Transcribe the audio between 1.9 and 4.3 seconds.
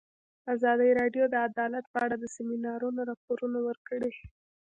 په اړه د سیمینارونو راپورونه ورکړي.